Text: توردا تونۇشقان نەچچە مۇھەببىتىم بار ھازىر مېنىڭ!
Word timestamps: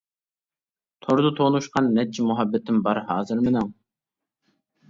توردا 1.05 1.31
تونۇشقان 1.39 1.89
نەچچە 1.99 2.25
مۇھەببىتىم 2.31 2.81
بار 2.89 3.03
ھازىر 3.11 3.45
مېنىڭ! 3.49 3.73